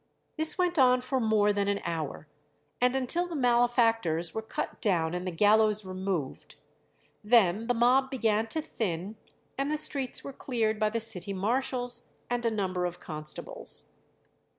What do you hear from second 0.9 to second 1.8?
for more than an